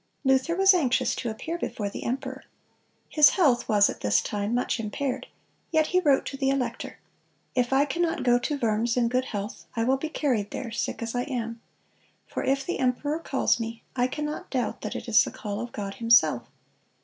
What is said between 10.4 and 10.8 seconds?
there,